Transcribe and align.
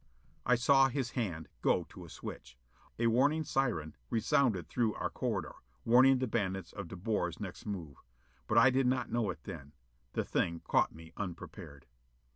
I 0.47 0.55
saw 0.55 0.89
his 0.89 1.11
hand 1.11 1.47
go 1.61 1.83
to 1.89 2.05
a 2.05 2.09
switch. 2.09 2.57
A 2.97 3.05
warning 3.05 3.43
siren 3.43 3.95
resounded 4.09 4.67
through 4.67 4.95
our 4.95 5.11
corridor, 5.11 5.53
warning 5.85 6.17
the 6.17 6.25
bandits 6.25 6.73
of 6.73 6.87
De 6.87 6.95
Boer's 6.95 7.39
next 7.39 7.67
move. 7.67 7.97
But 8.47 8.57
I 8.57 8.71
did 8.71 8.87
not 8.87 9.11
know 9.11 9.29
it 9.29 9.43
then: 9.43 9.73
the 10.13 10.25
thing 10.25 10.61
caught 10.61 10.91
me 10.91 11.13
unprepared. 11.17 11.85